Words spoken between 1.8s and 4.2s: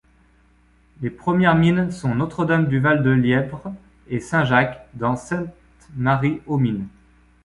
sont Notre-Dame-du-Val-de-Lièpvre et